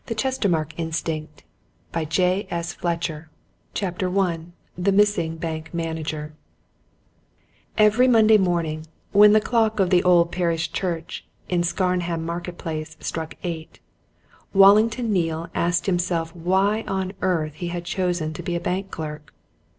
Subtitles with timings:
[0.07, 1.01] The Prisoner Speaks,
[1.93, 3.29] 295
[3.75, 4.39] CHAPTER I
[4.75, 6.33] THE MISSING BANK MANAGER
[7.77, 12.97] Every Monday morning, when the clock of the old parish church in Scarnham Market Place
[12.99, 13.79] struck eight,
[14.55, 19.31] Wallington Neale asked himself why on earth he had chosen to be a bank clerk.